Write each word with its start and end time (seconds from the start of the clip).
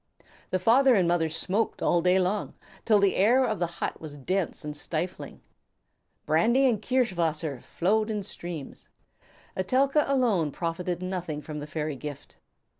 The 0.49 0.57
father 0.57 0.95
and 0.95 1.07
mother 1.07 1.29
smoked 1.29 1.79
all 1.79 2.01
day 2.01 2.17
long, 2.17 2.55
till 2.85 2.97
the 2.97 3.15
air 3.15 3.45
of 3.45 3.59
the 3.59 3.67
hut 3.77 4.01
was 4.01 4.17
dense 4.17 4.65
and 4.65 4.75
stifling. 4.75 5.41
Brandy 6.25 6.67
and 6.67 6.81
kirsch 6.81 7.15
wasser 7.15 7.59
flowed 7.61 8.09
in 8.09 8.23
streams. 8.23 8.89
Etelka 9.55 10.03
alone 10.07 10.49
profited 10.49 11.03
nothing 11.03 11.39
from 11.39 11.59
the 11.59 11.67
fairy 11.67 11.95
gift. 11.95 12.37